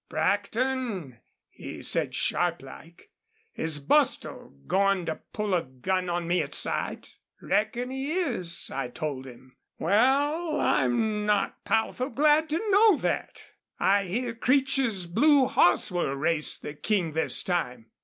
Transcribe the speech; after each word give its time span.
'Brackton,' 0.09 1.19
he 1.51 1.83
said, 1.83 2.15
sharp 2.15 2.63
like, 2.63 3.11
'is 3.55 3.77
Bostil 3.79 4.55
goin' 4.65 5.05
to 5.05 5.17
pull 5.31 5.53
a 5.53 5.61
gun 5.61 6.09
on 6.09 6.27
me 6.27 6.41
at 6.41 6.55
sight?' 6.55 7.17
'Reckon 7.39 7.91
he 7.91 8.11
is,' 8.13 8.71
I 8.73 8.87
told 8.87 9.27
him. 9.27 9.57
'Wal, 9.77 10.59
I'm 10.59 11.27
not 11.27 11.63
powerful 11.65 12.09
glad 12.09 12.49
to 12.49 12.59
know 12.71 12.97
thet.... 12.97 13.43
I 13.79 14.05
hear 14.05 14.33
Creech's 14.33 15.05
blue 15.05 15.45
hoss 15.45 15.91
will 15.91 16.13
race 16.15 16.57
the 16.57 16.73
King 16.73 17.11
this 17.11 17.43
time. 17.43 17.91